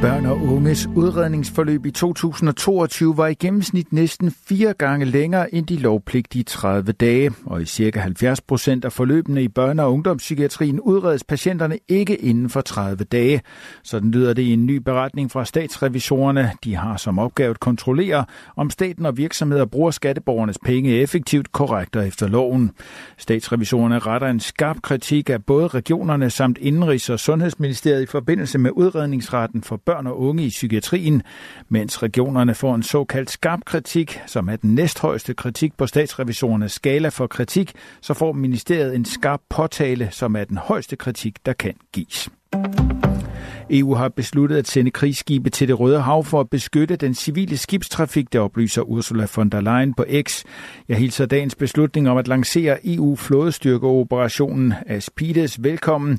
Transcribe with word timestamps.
Børn 0.00 0.26
og 0.26 0.36
unges 0.36 0.88
udredningsforløb 0.96 1.86
i 1.86 1.90
2022 1.90 3.16
var 3.16 3.26
i 3.26 3.34
gennemsnit 3.34 3.92
næsten 3.92 4.30
fire 4.30 4.74
gange 4.78 5.04
længere 5.06 5.54
end 5.54 5.66
de 5.66 5.76
lovpligtige 5.76 6.44
30 6.44 6.92
dage, 6.92 7.30
og 7.46 7.62
i 7.62 7.64
cirka 7.64 8.00
70 8.00 8.40
procent 8.40 8.84
af 8.84 8.92
forløbene 8.92 9.42
i 9.42 9.48
børne- 9.58 9.82
og 9.82 9.92
ungdomspsykiatrien 9.92 10.80
udredes 10.80 11.24
patienterne 11.24 11.78
ikke 11.88 12.16
inden 12.16 12.50
for 12.50 12.60
30 12.60 13.04
dage. 13.04 13.42
Sådan 13.82 14.10
lyder 14.10 14.32
det 14.32 14.42
i 14.42 14.52
en 14.52 14.66
ny 14.66 14.76
beretning 14.76 15.30
fra 15.30 15.44
statsrevisorerne. 15.44 16.52
De 16.64 16.76
har 16.76 16.96
som 16.96 17.18
opgave 17.18 17.50
at 17.50 17.60
kontrollere, 17.60 18.24
om 18.56 18.70
staten 18.70 19.06
og 19.06 19.16
virksomheder 19.16 19.64
bruger 19.64 19.90
skatteborgernes 19.90 20.58
penge 20.64 20.90
effektivt, 20.90 21.52
korrekt 21.52 21.96
og 21.96 22.06
efter 22.06 22.28
loven. 22.28 22.70
Statsrevisorerne 23.18 23.98
retter 23.98 24.28
en 24.28 24.40
skarp 24.40 24.82
kritik 24.82 25.30
af 25.30 25.44
både 25.44 25.68
regionerne 25.68 26.30
samt 26.30 26.58
Indenrigs- 26.58 27.12
og 27.12 27.20
Sundhedsministeriet 27.20 28.02
i 28.02 28.06
forbindelse 28.06 28.58
med 28.58 28.70
udredningsretten 28.74 29.62
for 29.62 29.80
børn 29.90 30.06
og 30.06 30.20
unge 30.20 30.44
i 30.44 30.48
psykiatrien, 30.48 31.22
mens 31.68 32.02
regionerne 32.02 32.54
får 32.54 32.74
en 32.74 32.82
såkaldt 32.82 33.30
skarp 33.30 33.60
kritik, 33.64 34.20
som 34.26 34.48
er 34.48 34.56
den 34.56 34.74
næsthøjeste 34.74 35.34
kritik 35.34 35.76
på 35.76 35.86
statsrevisorernes 35.86 36.72
skala 36.72 37.08
for 37.08 37.26
kritik, 37.26 37.72
så 38.00 38.14
får 38.14 38.32
ministeriet 38.32 38.94
en 38.94 39.04
skarp 39.04 39.40
påtale, 39.48 40.08
som 40.10 40.36
er 40.36 40.44
den 40.44 40.56
højeste 40.56 40.96
kritik, 40.96 41.46
der 41.46 41.52
kan 41.52 41.74
gives. 41.92 42.30
EU 43.70 43.94
har 43.94 44.08
besluttet 44.08 44.56
at 44.56 44.68
sende 44.68 44.90
krigsskibe 44.90 45.50
til 45.50 45.68
det 45.68 45.80
Røde 45.80 46.00
Hav 46.00 46.24
for 46.24 46.40
at 46.40 46.50
beskytte 46.50 46.96
den 46.96 47.14
civile 47.14 47.56
skibstrafik, 47.56 48.32
der 48.32 48.40
oplyser 48.40 48.82
Ursula 48.82 49.26
von 49.36 49.48
der 49.48 49.60
Leyen 49.60 49.94
på 49.94 50.04
X. 50.22 50.44
Jeg 50.88 50.96
hilser 50.96 51.26
dagens 51.26 51.54
beslutning 51.54 52.10
om 52.10 52.16
at 52.16 52.28
lancere 52.28 52.78
EU-flådestyrkeoperationen 52.84 54.74
Aspides 54.86 55.62
velkommen. 55.62 56.18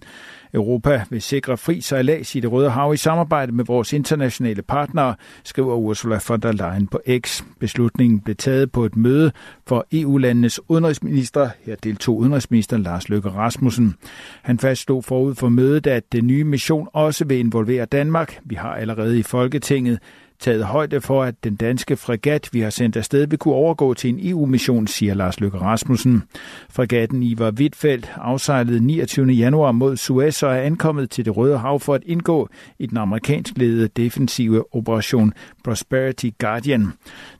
Europa 0.54 1.04
vil 1.10 1.22
sikre 1.22 1.58
fri 1.58 1.82
sejlads 1.82 2.36
i 2.36 2.40
det 2.40 2.52
Røde 2.52 2.70
Hav 2.70 2.94
i 2.94 2.98
samarbejde 2.98 3.52
med 3.52 3.66
vores 3.66 3.94
internationale 3.94 4.62
partnere, 4.62 5.16
skriver 5.44 5.75
Ursula 5.75 6.20
von 6.28 6.39
der 6.39 6.52
Leyen 6.52 6.88
på 6.88 7.02
X. 7.20 7.44
Beslutningen 7.59 8.20
blev 8.20 8.36
taget 8.36 8.72
på 8.72 8.86
et 8.86 8.95
møde 8.95 9.31
for 9.67 9.88
EU-landenes 9.92 10.59
udenrigsminister. 10.70 11.50
Her 11.66 11.75
deltog 11.75 12.17
udenrigsminister 12.17 12.78
Lars 12.78 13.09
Løkke 13.09 13.30
Rasmussen. 13.30 13.95
Han 14.42 14.59
fastslog 14.59 15.03
forud 15.03 15.36
for 15.36 15.50
mødet, 15.50 15.88
at 15.88 16.12
den 16.12 16.28
nye 16.28 16.44
mission 16.44 16.88
også 16.94 17.25
vil 17.25 17.40
involvere 17.40 17.86
Danmark. 17.86 18.40
Vi 18.45 18.56
har 18.56 18.75
allerede 18.75 19.20
i 19.20 19.23
Folketinget 19.23 20.00
taget 20.42 20.66
højde 20.66 21.02
for, 21.02 21.23
at 21.23 21.44
den 21.44 21.56
danske 21.56 21.97
fregat, 21.97 22.50
vi 22.52 22.59
har 22.59 22.70
sendt 22.70 22.97
afsted, 22.97 23.28
vil 23.28 23.39
kunne 23.39 23.53
overgå 23.53 23.94
til 23.94 24.09
en 24.09 24.20
EU-mission, 24.30 24.88
siger 24.88 25.14
Lars 25.14 25.39
Løkke 25.39 25.58
Rasmussen. 25.58 26.23
Fregatten 26.70 27.23
Ivar 27.23 27.52
Wittfeldt 27.52 28.11
afsejlede 28.16 28.86
29. 28.86 29.28
januar 29.28 29.72
mod 29.72 29.97
Suez 29.97 30.44
og 30.44 30.56
er 30.56 30.62
ankommet 30.62 31.09
til 31.09 31.25
det 31.25 31.38
Røde 31.38 31.58
Hav 31.58 31.80
for 31.80 31.94
at 31.94 32.03
indgå 32.06 32.50
i 32.80 32.86
den 32.86 32.97
amerikansk 32.97 33.58
ledede 33.58 33.88
defensive 33.88 34.75
operation 34.75 35.34
Prosperity 35.64 36.30
Guardian. 36.39 36.94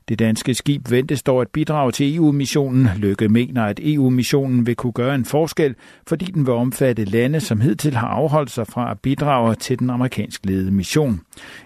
Det 0.08 0.18
danske 0.18 0.54
skib 0.54 0.90
ventes 0.90 1.22
dog 1.22 1.40
at 1.40 1.48
bidrage 1.48 1.92
til 1.92 2.16
EU-missionen. 2.16 2.88
Lykke 2.96 3.28
mener, 3.28 3.64
at 3.64 3.80
EU-missionen 3.82 4.66
vil 4.66 4.76
kunne 4.76 4.92
gøre 4.92 5.14
en 5.14 5.24
forskel, 5.24 5.74
fordi 6.06 6.24
den 6.24 6.46
vil 6.46 6.54
omfatte 6.54 7.04
lande, 7.04 7.40
som 7.40 7.60
hidtil 7.60 7.94
har 7.94 8.08
afholdt 8.08 8.50
sig 8.50 8.66
fra 8.66 8.90
at 8.90 9.00
bidrage 9.00 9.54
til 9.54 9.78
den 9.78 9.90
amerikansk 9.90 10.46
ledede 10.46 10.70
mission. 10.70 11.20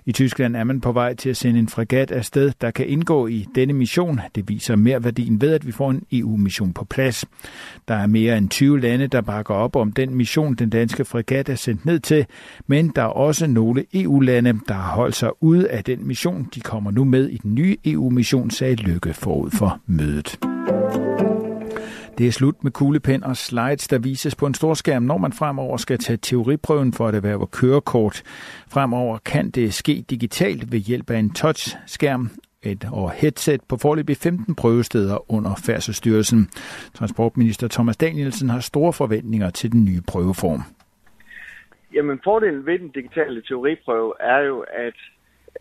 I 0.06 0.12
Tyskland 0.12 0.56
er 0.56 0.64
man 0.64 0.80
på 0.80 0.92
vej 0.92 1.14
til 1.14 1.25
at 1.30 1.36
sende 1.36 1.60
en 1.60 1.68
fregat 1.68 2.10
afsted, 2.10 2.52
der 2.60 2.70
kan 2.70 2.86
indgå 2.86 3.26
i 3.26 3.46
denne 3.54 3.72
mission. 3.72 4.20
Det 4.34 4.48
viser 4.48 4.76
mere 4.76 5.04
værdien 5.04 5.40
ved, 5.40 5.54
at 5.54 5.66
vi 5.66 5.72
får 5.72 5.90
en 5.90 6.02
EU-mission 6.12 6.72
på 6.72 6.84
plads. 6.84 7.24
Der 7.88 7.94
er 7.94 8.06
mere 8.06 8.38
end 8.38 8.48
20 8.48 8.80
lande, 8.80 9.06
der 9.06 9.20
bakker 9.20 9.54
op 9.54 9.76
om 9.76 9.92
den 9.92 10.14
mission, 10.14 10.54
den 10.54 10.70
danske 10.70 11.04
fregat 11.04 11.48
er 11.48 11.54
sendt 11.54 11.84
ned 11.86 12.00
til, 12.00 12.26
men 12.66 12.88
der 12.96 13.02
er 13.02 13.06
også 13.06 13.46
nogle 13.46 13.84
EU-lande, 13.94 14.60
der 14.68 14.74
har 14.74 14.94
holdt 14.94 15.16
sig 15.16 15.42
ude 15.42 15.68
af 15.68 15.84
den 15.84 16.06
mission. 16.06 16.48
De 16.54 16.60
kommer 16.60 16.90
nu 16.90 17.04
med 17.04 17.28
i 17.28 17.36
den 17.36 17.54
nye 17.54 17.76
EU-mission, 17.84 18.50
sagde 18.50 18.74
Lykke 18.74 19.14
forud 19.14 19.50
for 19.50 19.80
mødet. 19.86 20.55
Det 22.18 22.26
er 22.26 22.32
slut 22.32 22.64
med 22.64 22.72
kuglepen 22.72 23.24
og 23.24 23.36
slides, 23.36 23.88
der 23.88 23.98
vises 23.98 24.34
på 24.34 24.46
en 24.46 24.54
stor 24.54 24.74
skærm, 24.74 25.02
når 25.02 25.18
man 25.18 25.32
fremover 25.32 25.76
skal 25.76 25.98
tage 25.98 26.16
teoriprøven 26.16 26.92
for 26.92 27.08
at 27.08 27.14
erhverve 27.14 27.46
kørekort. 27.46 28.22
Fremover 28.68 29.18
kan 29.18 29.50
det 29.50 29.74
ske 29.74 30.04
digitalt 30.10 30.72
ved 30.72 30.78
hjælp 30.78 31.10
af 31.10 31.18
en 31.18 31.30
touchskærm 31.30 32.30
et 32.62 32.88
og 32.92 33.10
headset 33.10 33.60
på 33.68 33.76
forløbig 33.76 34.16
15 34.16 34.54
prøvesteder 34.54 35.32
under 35.32 35.54
Færdselsstyrelsen. 35.66 36.48
Transportminister 36.94 37.68
Thomas 37.68 37.96
Danielsen 37.96 38.50
har 38.50 38.60
store 38.60 38.92
forventninger 38.92 39.50
til 39.50 39.72
den 39.72 39.84
nye 39.84 40.00
prøveform. 40.08 40.62
Jamen 41.94 42.20
fordelen 42.24 42.66
ved 42.66 42.78
den 42.78 42.88
digitale 42.88 43.42
teoriprøve 43.42 44.12
er 44.20 44.38
jo, 44.38 44.64
at 44.86 44.94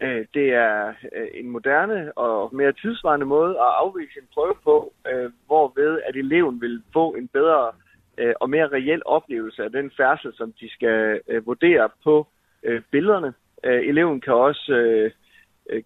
Øh, 0.01 0.25
det 0.33 0.53
er 0.53 0.93
øh, 1.15 1.27
en 1.33 1.49
moderne 1.49 2.17
og 2.17 2.55
mere 2.55 2.71
tidsvarende 2.71 3.25
måde 3.25 3.51
at 3.51 3.71
afvise 3.83 4.19
en 4.19 4.27
prøve 4.33 4.55
på, 4.63 4.93
øh, 5.11 5.31
hvorved 5.47 6.01
at 6.05 6.15
eleven 6.15 6.61
vil 6.61 6.81
få 6.93 7.15
en 7.15 7.27
bedre 7.27 7.71
øh, 8.17 8.33
og 8.39 8.49
mere 8.49 8.67
reel 8.67 9.01
oplevelse 9.05 9.63
af 9.63 9.71
den 9.71 9.91
færdsel, 9.97 10.33
som 10.35 10.53
de 10.59 10.69
skal 10.69 11.21
øh, 11.27 11.45
vurdere 11.45 11.89
på 12.03 12.27
øh, 12.63 12.81
billederne. 12.91 13.33
Eleven 13.63 14.21
kan 14.21 14.33
også 14.33 15.09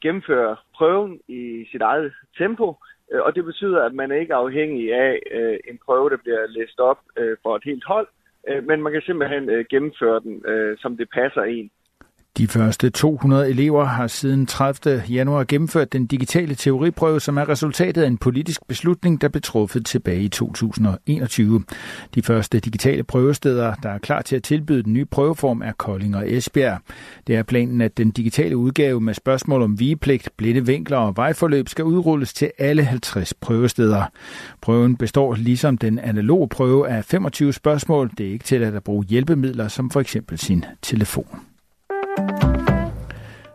gennemføre 0.01 0.55
prøven 0.75 1.19
i 1.27 1.65
sit 1.71 1.81
eget 1.81 2.13
tempo, 2.37 2.75
og 3.11 3.35
det 3.35 3.45
betyder, 3.45 3.85
at 3.85 3.93
man 3.93 4.11
ikke 4.11 4.33
er 4.33 4.37
afhængig 4.37 4.93
af 4.93 5.19
en 5.69 5.79
prøve, 5.85 6.09
der 6.09 6.17
bliver 6.17 6.47
læst 6.47 6.79
op 6.79 6.99
for 7.43 7.55
et 7.55 7.63
helt 7.63 7.83
hold, 7.85 8.07
men 8.63 8.81
man 8.81 8.93
kan 8.93 9.01
simpelthen 9.01 9.65
gennemføre 9.69 10.19
den, 10.19 10.43
som 10.77 10.97
det 10.97 11.09
passer 11.09 11.41
en. 11.41 11.71
De 12.39 12.47
første 12.47 12.89
200 12.89 13.49
elever 13.49 13.85
har 13.85 14.07
siden 14.07 14.45
30. 14.45 15.03
januar 15.09 15.43
gennemført 15.43 15.93
den 15.93 16.05
digitale 16.05 16.55
teoriprøve, 16.55 17.21
som 17.21 17.37
er 17.37 17.49
resultatet 17.49 18.01
af 18.01 18.07
en 18.07 18.17
politisk 18.17 18.67
beslutning, 18.67 19.21
der 19.21 19.27
blev 19.27 19.41
truffet 19.41 19.85
tilbage 19.85 20.21
i 20.21 20.27
2021. 20.27 21.63
De 22.15 22.21
første 22.21 22.59
digitale 22.59 23.03
prøvesteder, 23.03 23.73
der 23.83 23.89
er 23.89 23.97
klar 23.97 24.21
til 24.21 24.35
at 24.35 24.43
tilbyde 24.43 24.83
den 24.83 24.93
nye 24.93 25.05
prøveform, 25.05 25.61
er 25.61 25.71
Kolding 25.71 26.15
og 26.15 26.31
Esbjerg. 26.31 26.79
Det 27.27 27.35
er 27.35 27.43
planen, 27.43 27.81
at 27.81 27.97
den 27.97 28.11
digitale 28.11 28.57
udgave 28.57 29.01
med 29.01 29.13
spørgsmål 29.13 29.61
om 29.61 29.79
vigepligt, 29.79 30.29
blinde 30.37 30.65
vinkler 30.65 30.97
og 30.97 31.17
vejforløb 31.17 31.69
skal 31.69 31.85
udrulles 31.85 32.33
til 32.33 32.51
alle 32.57 32.83
50 32.83 33.33
prøvesteder. 33.33 34.03
Prøven 34.61 34.95
består 34.97 35.35
ligesom 35.35 35.77
den 35.77 35.99
analoge 35.99 36.49
prøve 36.49 36.89
af 36.89 37.05
25 37.05 37.53
spørgsmål. 37.53 38.11
Det 38.17 38.27
er 38.27 38.31
ikke 38.31 38.45
tilladt 38.45 38.75
at 38.75 38.83
bruge 38.83 39.05
hjælpemidler 39.05 39.67
som 39.67 39.89
for 39.89 39.99
eksempel 39.99 40.37
sin 40.37 40.65
telefon. 40.81 41.48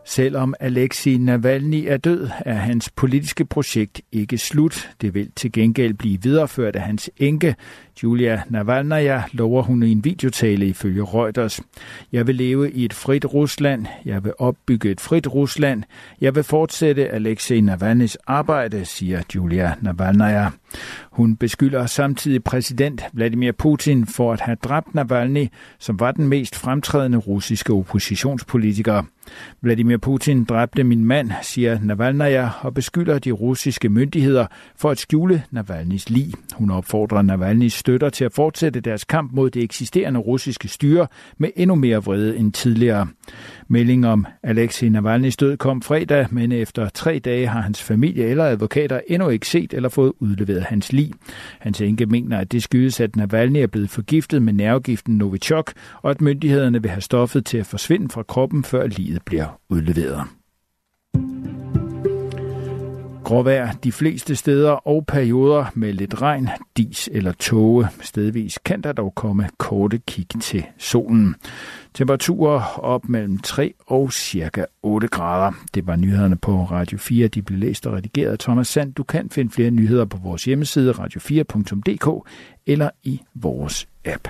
Selvom 0.07 0.53
Alexei 0.59 1.17
Navalny 1.17 1.85
er 1.87 1.97
død, 1.97 2.29
er 2.45 2.53
hans 2.53 2.89
politiske 2.89 3.45
projekt 3.45 4.01
ikke 4.11 4.37
slut. 4.37 4.89
Det 5.01 5.13
vil 5.13 5.31
til 5.35 5.51
gengæld 5.51 5.93
blive 5.93 6.21
videreført 6.21 6.75
af 6.75 6.81
hans 6.81 7.09
enke, 7.17 7.55
Julia 8.03 8.41
Navalnaya, 8.49 9.21
lover 9.31 9.61
hun 9.61 9.83
i 9.83 9.91
en 9.91 10.03
videotale 10.03 10.67
ifølge 10.67 11.03
Reuters. 11.03 11.61
Jeg 12.11 12.27
vil 12.27 12.35
leve 12.35 12.71
i 12.71 12.85
et 12.85 12.93
frit 12.93 13.33
Rusland. 13.33 13.85
Jeg 14.05 14.23
vil 14.23 14.33
opbygge 14.39 14.91
et 14.91 15.01
frit 15.01 15.27
Rusland. 15.27 15.83
Jeg 16.21 16.35
vil 16.35 16.43
fortsætte 16.43 17.09
Alexei 17.09 17.61
Navalnys 17.61 18.17
arbejde, 18.27 18.85
siger 18.85 19.21
Julia 19.35 19.73
Navalnaya. 19.81 20.49
Hun 21.11 21.35
beskylder 21.35 21.85
samtidig 21.85 22.43
præsident 22.43 23.03
Vladimir 23.13 23.51
Putin 23.51 24.05
for 24.05 24.33
at 24.33 24.41
have 24.41 24.57
dræbt 24.63 24.95
Navalny, 24.95 25.47
som 25.79 25.99
var 25.99 26.11
den 26.11 26.27
mest 26.27 26.55
fremtrædende 26.55 27.17
russiske 27.17 27.73
oppositionspolitiker. 27.73 29.03
Vladimir 29.61 29.97
Putin 29.97 30.43
dræbte 30.43 30.83
min 30.83 31.05
mand, 31.05 31.31
siger 31.41 31.79
Navalnaya, 31.81 32.49
og 32.61 32.73
beskylder 32.73 33.19
de 33.19 33.31
russiske 33.31 33.89
myndigheder 33.89 34.45
for 34.75 34.89
at 34.89 34.99
skjule 34.99 35.43
Navalnys 35.51 36.09
lig. 36.09 36.33
Hun 36.53 36.71
opfordrer 36.71 37.21
Navalnys 37.21 37.73
støtter 37.73 38.09
til 38.09 38.25
at 38.25 38.33
fortsætte 38.33 38.79
deres 38.79 39.03
kamp 39.03 39.31
mod 39.33 39.49
det 39.49 39.63
eksisterende 39.63 40.19
russiske 40.19 40.67
styre 40.67 41.07
med 41.37 41.49
endnu 41.55 41.75
mere 41.75 42.03
vrede 42.03 42.37
end 42.37 42.53
tidligere. 42.53 43.07
Melding 43.67 44.07
om 44.07 44.25
Alexei 44.43 44.89
Navalny's 44.89 45.35
død 45.39 45.57
kom 45.57 45.81
fredag, 45.81 46.27
men 46.31 46.51
efter 46.51 46.89
tre 46.89 47.19
dage 47.19 47.47
har 47.47 47.61
hans 47.61 47.83
familie 47.83 48.25
eller 48.25 48.45
advokater 48.45 48.99
endnu 49.07 49.29
ikke 49.29 49.47
set 49.47 49.73
eller 49.73 49.89
fået 49.89 50.13
udleveret 50.19 50.63
hans 50.63 50.93
lig. 50.93 51.11
Hans 51.59 51.81
enke 51.81 52.05
mener, 52.05 52.37
at 52.37 52.51
det 52.51 52.63
skyldes, 52.63 52.99
at 52.99 53.15
Navalny 53.15 53.57
er 53.57 53.67
blevet 53.67 53.89
forgiftet 53.89 54.41
med 54.41 54.53
nervegiften 54.53 55.17
Novichok, 55.17 55.73
og 56.01 56.11
at 56.11 56.21
myndighederne 56.21 56.81
vil 56.81 56.91
have 56.91 57.01
stoffet 57.01 57.45
til 57.45 57.57
at 57.57 57.65
forsvinde 57.65 58.09
fra 58.09 58.23
kroppen, 58.23 58.63
før 58.63 58.87
livet 58.87 59.21
bliver 59.25 59.59
udleveret. 59.69 60.21
Gråvejr 63.25 63.71
de 63.83 63.91
fleste 63.91 64.35
steder 64.35 64.71
og 64.71 65.05
perioder 65.05 65.65
med 65.73 65.93
lidt 65.93 66.21
regn, 66.21 66.49
dis 66.77 67.09
eller 67.11 67.31
tåge. 67.31 67.87
Stedvis 68.01 68.59
kan 68.65 68.81
der 68.81 68.91
dog 68.91 69.15
komme 69.15 69.49
korte 69.57 69.97
kig 70.07 70.27
til 70.41 70.65
solen. 70.77 71.35
Temperaturer 71.93 72.79
op 72.79 73.09
mellem 73.09 73.39
3 73.39 73.73
og 73.87 74.13
cirka 74.13 74.65
8 74.83 75.07
grader. 75.07 75.51
Det 75.73 75.87
var 75.87 75.95
nyhederne 75.95 76.35
på 76.35 76.63
Radio 76.63 76.97
4. 76.97 77.27
De 77.27 77.41
blev 77.41 77.59
læst 77.59 77.87
og 77.87 77.93
redigeret 77.93 78.31
af 78.31 78.39
Thomas 78.39 78.67
Sand. 78.67 78.93
Du 78.93 79.03
kan 79.03 79.29
finde 79.29 79.51
flere 79.51 79.71
nyheder 79.71 80.05
på 80.05 80.17
vores 80.23 80.45
hjemmeside 80.45 80.91
radio4.dk 80.91 82.29
eller 82.65 82.89
i 83.03 83.21
vores 83.35 83.87
app. 84.05 84.27